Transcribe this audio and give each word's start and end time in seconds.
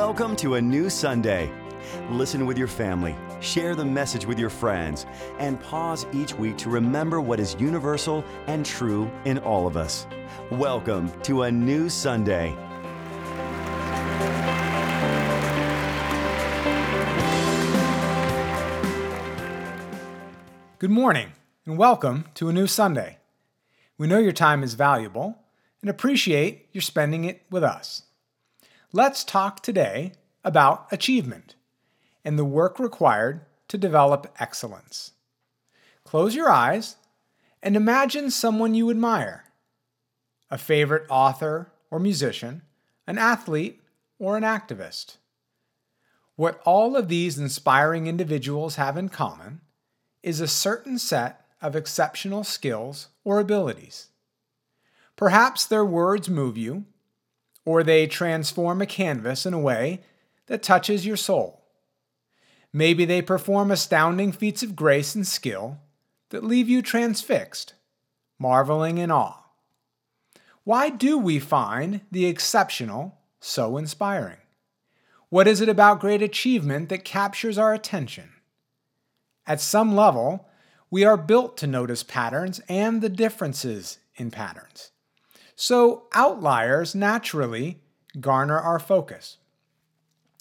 Welcome 0.00 0.34
to 0.36 0.54
a 0.54 0.62
new 0.62 0.88
Sunday. 0.88 1.52
Listen 2.08 2.46
with 2.46 2.56
your 2.56 2.68
family, 2.68 3.14
share 3.40 3.74
the 3.74 3.84
message 3.84 4.24
with 4.24 4.38
your 4.38 4.48
friends, 4.48 5.04
and 5.38 5.60
pause 5.60 6.06
each 6.14 6.34
week 6.34 6.56
to 6.56 6.70
remember 6.70 7.20
what 7.20 7.38
is 7.38 7.54
universal 7.60 8.24
and 8.46 8.64
true 8.64 9.10
in 9.26 9.36
all 9.40 9.66
of 9.66 9.76
us. 9.76 10.06
Welcome 10.52 11.12
to 11.24 11.42
a 11.42 11.52
new 11.52 11.90
Sunday. 11.90 12.56
Good 20.78 20.90
morning, 20.90 21.32
and 21.66 21.76
welcome 21.76 22.24
to 22.36 22.48
a 22.48 22.54
new 22.54 22.66
Sunday. 22.66 23.18
We 23.98 24.06
know 24.06 24.18
your 24.18 24.32
time 24.32 24.62
is 24.62 24.72
valuable 24.72 25.36
and 25.82 25.90
appreciate 25.90 26.70
your 26.72 26.80
spending 26.80 27.26
it 27.26 27.42
with 27.50 27.62
us. 27.62 28.04
Let's 28.92 29.22
talk 29.22 29.62
today 29.62 30.14
about 30.42 30.88
achievement 30.90 31.54
and 32.24 32.36
the 32.36 32.44
work 32.44 32.80
required 32.80 33.42
to 33.68 33.78
develop 33.78 34.34
excellence. 34.40 35.12
Close 36.02 36.34
your 36.34 36.50
eyes 36.50 36.96
and 37.62 37.76
imagine 37.76 38.32
someone 38.32 38.74
you 38.74 38.90
admire 38.90 39.44
a 40.50 40.58
favorite 40.58 41.06
author 41.08 41.70
or 41.88 42.00
musician, 42.00 42.62
an 43.06 43.16
athlete, 43.16 43.80
or 44.18 44.36
an 44.36 44.42
activist. 44.42 45.18
What 46.34 46.60
all 46.64 46.96
of 46.96 47.06
these 47.06 47.38
inspiring 47.38 48.08
individuals 48.08 48.74
have 48.74 48.96
in 48.96 49.08
common 49.08 49.60
is 50.24 50.40
a 50.40 50.48
certain 50.48 50.98
set 50.98 51.46
of 51.62 51.76
exceptional 51.76 52.42
skills 52.42 53.06
or 53.22 53.38
abilities. 53.38 54.08
Perhaps 55.14 55.66
their 55.66 55.84
words 55.84 56.28
move 56.28 56.58
you, 56.58 56.86
or 57.64 57.82
they 57.82 58.06
transform 58.06 58.80
a 58.80 58.86
canvas 58.86 59.46
in 59.46 59.54
a 59.54 59.58
way 59.58 60.02
that 60.46 60.62
touches 60.62 61.06
your 61.06 61.16
soul. 61.16 61.62
Maybe 62.72 63.04
they 63.04 63.22
perform 63.22 63.70
astounding 63.70 64.32
feats 64.32 64.62
of 64.62 64.76
grace 64.76 65.14
and 65.14 65.26
skill 65.26 65.78
that 66.30 66.44
leave 66.44 66.68
you 66.68 66.82
transfixed, 66.82 67.74
marveling 68.38 68.98
in 68.98 69.10
awe. 69.10 69.38
Why 70.64 70.90
do 70.90 71.18
we 71.18 71.38
find 71.38 72.02
the 72.12 72.26
exceptional 72.26 73.18
so 73.40 73.76
inspiring? 73.76 74.36
What 75.28 75.48
is 75.48 75.60
it 75.60 75.68
about 75.68 76.00
great 76.00 76.22
achievement 76.22 76.88
that 76.88 77.04
captures 77.04 77.58
our 77.58 77.72
attention? 77.72 78.30
At 79.46 79.60
some 79.60 79.96
level, 79.96 80.48
we 80.90 81.04
are 81.04 81.16
built 81.16 81.56
to 81.58 81.66
notice 81.66 82.02
patterns 82.02 82.60
and 82.68 83.00
the 83.00 83.08
differences 83.08 83.98
in 84.16 84.30
patterns. 84.30 84.90
So 85.62 86.04
outliers 86.14 86.94
naturally 86.94 87.82
garner 88.18 88.58
our 88.58 88.78
focus. 88.78 89.36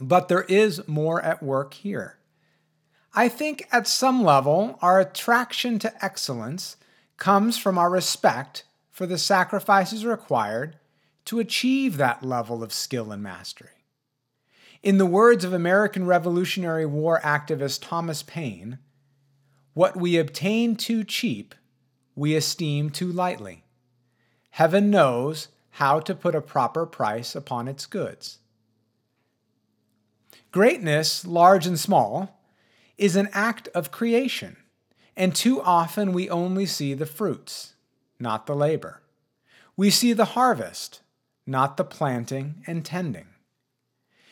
But 0.00 0.26
there 0.26 0.42
is 0.42 0.88
more 0.88 1.22
at 1.22 1.40
work 1.40 1.74
here. 1.74 2.18
I 3.14 3.28
think 3.28 3.68
at 3.70 3.86
some 3.86 4.24
level, 4.24 4.76
our 4.82 4.98
attraction 4.98 5.78
to 5.78 6.04
excellence 6.04 6.78
comes 7.16 7.56
from 7.56 7.78
our 7.78 7.88
respect 7.88 8.64
for 8.90 9.06
the 9.06 9.16
sacrifices 9.16 10.04
required 10.04 10.80
to 11.26 11.38
achieve 11.38 11.96
that 11.96 12.24
level 12.24 12.64
of 12.64 12.72
skill 12.72 13.12
and 13.12 13.22
mastery. 13.22 13.84
In 14.82 14.98
the 14.98 15.06
words 15.06 15.44
of 15.44 15.52
American 15.52 16.06
Revolutionary 16.06 16.86
War 16.86 17.20
activist 17.22 17.86
Thomas 17.86 18.24
Paine, 18.24 18.80
what 19.74 19.96
we 19.96 20.18
obtain 20.18 20.74
too 20.74 21.04
cheap, 21.04 21.54
we 22.16 22.34
esteem 22.34 22.90
too 22.90 23.12
lightly. 23.12 23.63
Heaven 24.54 24.88
knows 24.88 25.48
how 25.82 25.98
to 25.98 26.14
put 26.14 26.36
a 26.36 26.40
proper 26.40 26.86
price 26.86 27.34
upon 27.34 27.66
its 27.66 27.86
goods. 27.86 28.38
Greatness, 30.52 31.26
large 31.26 31.66
and 31.66 31.76
small, 31.76 32.40
is 32.96 33.16
an 33.16 33.28
act 33.32 33.66
of 33.74 33.90
creation, 33.90 34.56
and 35.16 35.34
too 35.34 35.60
often 35.60 36.12
we 36.12 36.30
only 36.30 36.66
see 36.66 36.94
the 36.94 37.04
fruits, 37.04 37.74
not 38.20 38.46
the 38.46 38.54
labor. 38.54 39.02
We 39.76 39.90
see 39.90 40.12
the 40.12 40.36
harvest, 40.36 41.00
not 41.44 41.76
the 41.76 41.82
planting 41.82 42.62
and 42.64 42.84
tending. 42.84 43.26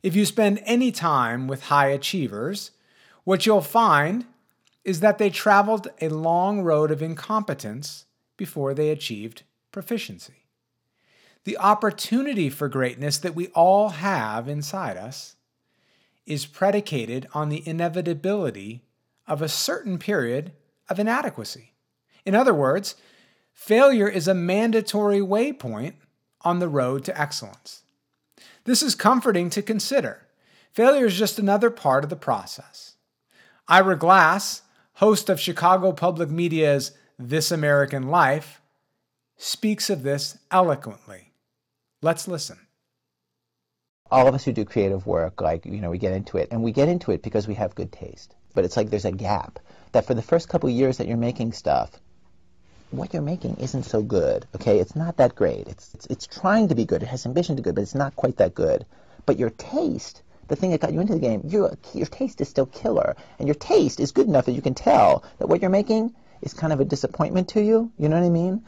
If 0.00 0.14
you 0.14 0.26
spend 0.26 0.62
any 0.64 0.92
time 0.92 1.48
with 1.48 1.64
high 1.64 1.88
achievers, 1.88 2.70
what 3.24 3.46
you'll 3.46 3.62
find 3.62 4.26
is 4.84 5.00
that 5.00 5.18
they 5.18 5.28
traveled 5.28 5.88
a 6.00 6.08
long 6.08 6.62
road 6.62 6.92
of 6.92 7.02
incompetence 7.02 8.04
before 8.36 8.74
they 8.74 8.90
achieved 8.90 9.42
proficiency. 9.74 10.46
The 11.42 11.58
opportunity 11.58 12.48
for 12.48 12.68
greatness 12.68 13.18
that 13.18 13.34
we 13.34 13.48
all 13.48 13.90
have 13.90 14.48
inside 14.48 14.96
us 14.96 15.36
is 16.24 16.46
predicated 16.46 17.28
on 17.34 17.50
the 17.50 17.66
inevitability 17.68 18.84
of 19.26 19.42
a 19.42 19.48
certain 19.48 19.98
period 19.98 20.52
of 20.88 20.98
inadequacy. 20.98 21.74
In 22.24 22.34
other 22.34 22.54
words, 22.54 22.94
failure 23.52 24.08
is 24.08 24.28
a 24.28 24.32
mandatory 24.32 25.20
waypoint 25.20 25.94
on 26.42 26.60
the 26.60 26.68
road 26.68 27.04
to 27.04 27.20
excellence. 27.20 27.82
This 28.64 28.82
is 28.82 28.94
comforting 28.94 29.50
to 29.50 29.60
consider. 29.60 30.26
Failure 30.72 31.06
is 31.06 31.18
just 31.18 31.38
another 31.38 31.68
part 31.68 32.04
of 32.04 32.10
the 32.10 32.16
process. 32.16 32.94
Ira 33.68 33.98
Glass, 33.98 34.62
host 34.94 35.28
of 35.28 35.40
Chicago 35.40 35.92
Public 35.92 36.30
Media's 36.30 36.92
This 37.18 37.50
American 37.50 38.08
Life, 38.08 38.60
speaks 39.36 39.90
of 39.90 40.02
this 40.02 40.38
eloquently. 40.50 41.32
Let's 42.02 42.28
listen 42.28 42.58
all 44.14 44.28
of 44.28 44.34
us 44.34 44.44
who 44.44 44.52
do 44.52 44.64
creative 44.64 45.06
work, 45.06 45.40
like, 45.40 45.66
you 45.66 45.80
know, 45.80 45.90
we 45.90 45.98
get 45.98 46.12
into 46.12 46.36
it, 46.36 46.48
and 46.52 46.62
we 46.62 46.70
get 46.70 46.88
into 46.88 47.10
it 47.10 47.20
because 47.20 47.48
we 47.48 47.54
have 47.54 47.74
good 47.74 47.90
taste. 47.90 48.34
But 48.54 48.64
it's 48.64 48.76
like 48.76 48.90
there's 48.90 49.04
a 49.04 49.10
gap 49.10 49.58
that 49.90 50.06
for 50.06 50.14
the 50.14 50.22
first 50.22 50.48
couple 50.48 50.70
years 50.70 50.98
that 50.98 51.08
you're 51.08 51.16
making 51.16 51.52
stuff, 51.52 51.90
what 52.92 53.12
you're 53.12 53.22
making 53.22 53.56
isn't 53.56 53.82
so 53.82 54.02
good. 54.02 54.46
Okay, 54.54 54.78
it's 54.78 54.94
not 54.94 55.16
that 55.16 55.34
great. 55.34 55.66
It's, 55.66 55.92
it's 55.94 56.06
it's 56.06 56.26
trying 56.28 56.68
to 56.68 56.76
be 56.76 56.84
good. 56.84 57.02
It 57.02 57.08
has 57.08 57.26
ambition 57.26 57.56
to 57.56 57.62
be 57.62 57.64
good, 57.64 57.74
but 57.74 57.82
it's 57.82 57.94
not 57.96 58.14
quite 58.14 58.36
that 58.36 58.54
good. 58.54 58.86
But 59.26 59.38
your 59.38 59.50
taste, 59.50 60.22
the 60.46 60.54
thing 60.54 60.70
that 60.70 60.80
got 60.80 60.92
you 60.92 61.00
into 61.00 61.14
the 61.14 61.18
game, 61.18 61.42
your 61.44 61.76
your 61.92 62.06
taste 62.06 62.40
is 62.40 62.48
still 62.48 62.66
killer, 62.66 63.16
and 63.40 63.48
your 63.48 63.56
taste 63.56 63.98
is 63.98 64.12
good 64.12 64.28
enough 64.28 64.46
that 64.46 64.52
you 64.52 64.62
can 64.62 64.74
tell 64.74 65.24
that 65.38 65.48
what 65.48 65.60
you're 65.60 65.70
making 65.70 66.14
is 66.40 66.54
kind 66.54 66.72
of 66.72 66.78
a 66.78 66.84
disappointment 66.84 67.48
to 67.48 67.62
you. 67.62 67.90
You 67.98 68.08
know 68.08 68.20
what 68.20 68.26
I 68.26 68.30
mean? 68.30 68.62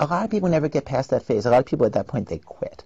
A 0.00 0.06
lot 0.06 0.24
of 0.24 0.30
people 0.30 0.48
never 0.48 0.68
get 0.68 0.84
past 0.84 1.10
that 1.10 1.24
phase. 1.24 1.44
A 1.44 1.50
lot 1.50 1.60
of 1.60 1.66
people 1.66 1.86
at 1.86 1.92
that 1.92 2.06
point 2.06 2.28
they 2.28 2.38
quit. 2.38 2.84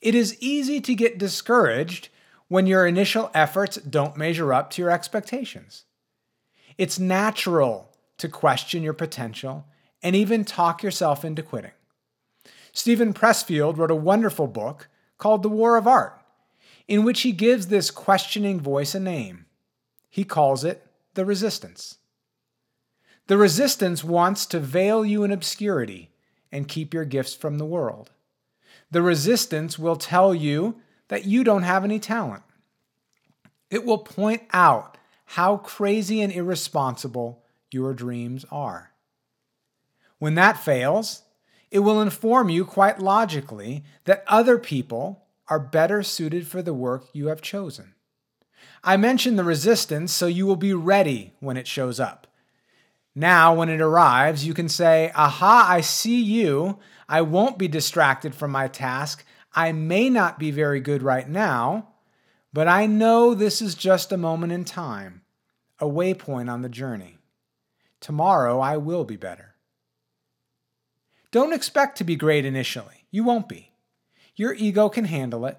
It 0.00 0.14
is 0.14 0.36
easy 0.40 0.80
to 0.80 0.94
get 0.94 1.18
discouraged 1.18 2.08
when 2.48 2.66
your 2.66 2.86
initial 2.86 3.30
efforts 3.32 3.76
don't 3.76 4.16
measure 4.16 4.52
up 4.52 4.70
to 4.70 4.82
your 4.82 4.90
expectations. 4.90 5.84
It's 6.76 6.98
natural 6.98 7.92
to 8.18 8.28
question 8.28 8.82
your 8.82 8.92
potential 8.92 9.66
and 10.02 10.16
even 10.16 10.44
talk 10.44 10.82
yourself 10.82 11.24
into 11.24 11.42
quitting. 11.42 11.72
Steven 12.72 13.12
Pressfield 13.12 13.76
wrote 13.76 13.90
a 13.90 13.96
wonderful 13.96 14.46
book 14.46 14.88
called 15.18 15.42
The 15.42 15.48
War 15.48 15.76
of 15.76 15.86
Art, 15.86 16.20
in 16.88 17.04
which 17.04 17.20
he 17.20 17.32
gives 17.32 17.66
this 17.66 17.90
questioning 17.90 18.58
voice 18.58 18.94
a 18.94 19.00
name. 19.00 19.46
He 20.08 20.24
calls 20.24 20.64
it 20.64 20.86
the 21.14 21.24
resistance. 21.24 21.98
The 23.30 23.38
resistance 23.38 24.02
wants 24.02 24.44
to 24.46 24.58
veil 24.58 25.04
you 25.04 25.22
in 25.22 25.30
obscurity 25.30 26.10
and 26.50 26.66
keep 26.66 26.92
your 26.92 27.04
gifts 27.04 27.32
from 27.32 27.58
the 27.58 27.64
world. 27.64 28.10
The 28.90 29.02
resistance 29.02 29.78
will 29.78 29.94
tell 29.94 30.34
you 30.34 30.80
that 31.06 31.26
you 31.26 31.44
don't 31.44 31.62
have 31.62 31.84
any 31.84 32.00
talent. 32.00 32.42
It 33.70 33.84
will 33.84 33.98
point 33.98 34.42
out 34.52 34.98
how 35.26 35.58
crazy 35.58 36.20
and 36.20 36.32
irresponsible 36.32 37.44
your 37.70 37.94
dreams 37.94 38.44
are. 38.50 38.90
When 40.18 40.34
that 40.34 40.64
fails, 40.64 41.22
it 41.70 41.78
will 41.78 42.02
inform 42.02 42.48
you 42.48 42.64
quite 42.64 42.98
logically 42.98 43.84
that 44.06 44.24
other 44.26 44.58
people 44.58 45.22
are 45.46 45.60
better 45.60 46.02
suited 46.02 46.48
for 46.48 46.62
the 46.62 46.74
work 46.74 47.04
you 47.12 47.28
have 47.28 47.42
chosen. 47.42 47.94
I 48.82 48.96
mention 48.96 49.36
the 49.36 49.44
resistance 49.44 50.12
so 50.12 50.26
you 50.26 50.46
will 50.46 50.56
be 50.56 50.74
ready 50.74 51.34
when 51.38 51.56
it 51.56 51.68
shows 51.68 52.00
up. 52.00 52.26
Now, 53.14 53.54
when 53.54 53.68
it 53.68 53.80
arrives, 53.80 54.46
you 54.46 54.54
can 54.54 54.68
say, 54.68 55.10
Aha, 55.14 55.66
I 55.68 55.80
see 55.80 56.20
you. 56.20 56.78
I 57.08 57.22
won't 57.22 57.58
be 57.58 57.68
distracted 57.68 58.34
from 58.34 58.52
my 58.52 58.68
task. 58.68 59.24
I 59.52 59.72
may 59.72 60.08
not 60.08 60.38
be 60.38 60.50
very 60.50 60.80
good 60.80 61.02
right 61.02 61.28
now, 61.28 61.88
but 62.52 62.68
I 62.68 62.86
know 62.86 63.34
this 63.34 63.60
is 63.60 63.74
just 63.74 64.12
a 64.12 64.16
moment 64.16 64.52
in 64.52 64.64
time, 64.64 65.22
a 65.80 65.86
waypoint 65.86 66.50
on 66.50 66.62
the 66.62 66.68
journey. 66.68 67.18
Tomorrow 67.98 68.60
I 68.60 68.76
will 68.76 69.04
be 69.04 69.16
better. 69.16 69.56
Don't 71.32 71.52
expect 71.52 71.98
to 71.98 72.04
be 72.04 72.16
great 72.16 72.44
initially. 72.44 73.06
You 73.10 73.24
won't 73.24 73.48
be. 73.48 73.72
Your 74.36 74.54
ego 74.54 74.88
can 74.88 75.04
handle 75.04 75.46
it. 75.46 75.58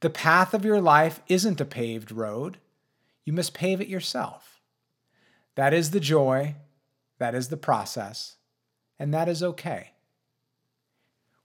The 0.00 0.10
path 0.10 0.52
of 0.52 0.64
your 0.64 0.80
life 0.80 1.20
isn't 1.28 1.60
a 1.60 1.64
paved 1.64 2.10
road. 2.10 2.58
You 3.24 3.32
must 3.32 3.54
pave 3.54 3.80
it 3.80 3.88
yourself. 3.88 4.60
That 5.54 5.72
is 5.72 5.90
the 5.90 6.00
joy, 6.00 6.56
that 7.18 7.34
is 7.34 7.48
the 7.48 7.56
process, 7.56 8.36
and 8.98 9.12
that 9.12 9.28
is 9.28 9.42
okay. 9.42 9.90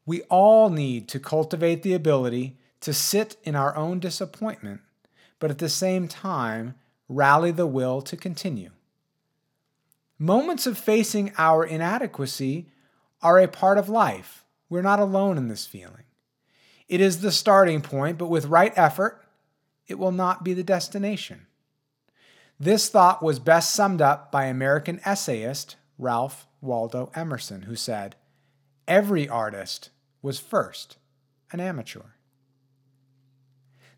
We 0.05 0.21
all 0.23 0.69
need 0.69 1.07
to 1.09 1.19
cultivate 1.19 1.83
the 1.83 1.93
ability 1.93 2.57
to 2.81 2.93
sit 2.93 3.37
in 3.43 3.55
our 3.55 3.75
own 3.75 3.99
disappointment, 3.99 4.81
but 5.39 5.51
at 5.51 5.57
the 5.57 5.69
same 5.69 6.07
time, 6.07 6.75
rally 7.09 7.51
the 7.51 7.67
will 7.67 8.01
to 8.03 8.15
continue. 8.15 8.71
Moments 10.19 10.65
of 10.65 10.77
facing 10.77 11.31
our 11.37 11.63
inadequacy 11.63 12.67
are 13.21 13.39
a 13.39 13.47
part 13.47 13.77
of 13.77 13.89
life. 13.89 14.45
We're 14.69 14.81
not 14.81 14.99
alone 14.99 15.37
in 15.37 15.47
this 15.47 15.65
feeling. 15.65 16.03
It 16.87 17.01
is 17.01 17.21
the 17.21 17.31
starting 17.31 17.81
point, 17.81 18.17
but 18.17 18.29
with 18.29 18.45
right 18.45 18.73
effort, 18.75 19.23
it 19.87 19.99
will 19.99 20.11
not 20.11 20.43
be 20.43 20.53
the 20.53 20.63
destination. 20.63 21.46
This 22.59 22.89
thought 22.89 23.21
was 23.21 23.39
best 23.39 23.73
summed 23.73 24.01
up 24.01 24.31
by 24.31 24.45
American 24.45 24.99
essayist 25.05 25.75
Ralph 25.99 26.47
Waldo 26.61 27.11
Emerson, 27.15 27.63
who 27.63 27.75
said, 27.75 28.15
Every 28.87 29.27
artist 29.27 29.89
was 30.21 30.39
first 30.39 30.97
an 31.51 31.59
amateur. 31.59 32.01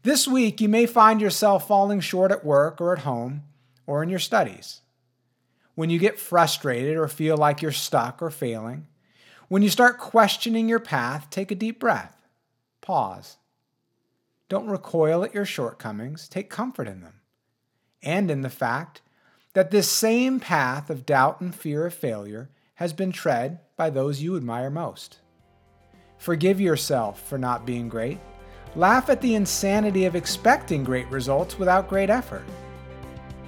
This 0.03 0.27
week, 0.27 0.61
you 0.61 0.69
may 0.69 0.85
find 0.85 1.19
yourself 1.19 1.67
falling 1.67 1.99
short 1.99 2.31
at 2.31 2.45
work 2.45 2.79
or 2.79 2.93
at 2.93 2.99
home 2.99 3.43
or 3.85 4.01
in 4.01 4.09
your 4.09 4.19
studies. 4.19 4.81
When 5.75 5.89
you 5.89 5.99
get 5.99 6.19
frustrated 6.19 6.97
or 6.97 7.07
feel 7.07 7.37
like 7.37 7.61
you're 7.61 7.71
stuck 7.71 8.21
or 8.21 8.29
failing, 8.29 8.87
when 9.47 9.61
you 9.61 9.69
start 9.69 9.97
questioning 9.97 10.69
your 10.69 10.79
path, 10.79 11.29
take 11.29 11.51
a 11.51 11.55
deep 11.55 11.79
breath. 11.79 12.21
Pause. 12.81 13.37
Don't 14.47 14.67
recoil 14.67 15.23
at 15.23 15.33
your 15.33 15.45
shortcomings, 15.45 16.27
take 16.27 16.49
comfort 16.49 16.87
in 16.87 17.01
them, 17.01 17.18
and 18.01 18.31
in 18.31 18.41
the 18.41 18.49
fact 18.49 19.01
that 19.53 19.71
this 19.71 19.89
same 19.89 20.39
path 20.39 20.89
of 20.89 21.05
doubt 21.05 21.41
and 21.41 21.53
fear 21.53 21.85
of 21.85 21.93
failure 21.93 22.49
has 22.75 22.93
been 22.93 23.11
tread 23.11 23.59
by 23.75 23.89
those 23.89 24.21
you 24.21 24.37
admire 24.37 24.69
most. 24.69 25.19
Forgive 26.17 26.61
yourself 26.61 27.21
for 27.27 27.37
not 27.37 27.65
being 27.65 27.89
great. 27.89 28.19
Laugh 28.75 29.09
at 29.09 29.21
the 29.21 29.35
insanity 29.35 30.05
of 30.05 30.15
expecting 30.15 30.83
great 30.83 31.07
results 31.09 31.57
without 31.57 31.89
great 31.89 32.09
effort. 32.09 32.45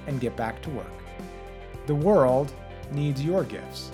And 0.06 0.20
get 0.20 0.36
back 0.36 0.60
to 0.62 0.70
work. 0.70 0.86
The 1.86 1.94
world 1.94 2.52
needs 2.90 3.22
your 3.22 3.44
gifts. 3.44 3.92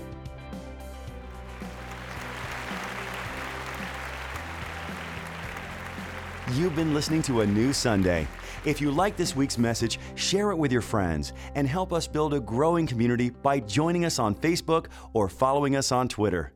You've 6.58 6.74
been 6.74 6.92
listening 6.92 7.22
to 7.22 7.42
A 7.42 7.46
New 7.46 7.72
Sunday. 7.72 8.26
If 8.64 8.80
you 8.80 8.90
like 8.90 9.16
this 9.16 9.36
week's 9.36 9.58
message, 9.58 10.00
share 10.16 10.50
it 10.50 10.56
with 10.56 10.72
your 10.72 10.82
friends 10.82 11.32
and 11.54 11.68
help 11.68 11.92
us 11.92 12.08
build 12.08 12.34
a 12.34 12.40
growing 12.40 12.84
community 12.84 13.30
by 13.30 13.60
joining 13.60 14.04
us 14.04 14.18
on 14.18 14.34
Facebook 14.34 14.86
or 15.12 15.28
following 15.28 15.76
us 15.76 15.92
on 15.92 16.08
Twitter. 16.08 16.52